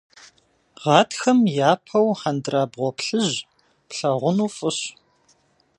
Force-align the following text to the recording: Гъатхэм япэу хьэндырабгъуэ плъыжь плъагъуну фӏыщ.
Гъатхэм 0.81 1.39
япэу 1.71 2.07
хьэндырабгъуэ 2.19 2.91
плъыжь 2.97 3.35
плъагъуну 3.89 4.49
фӏыщ. 4.55 4.79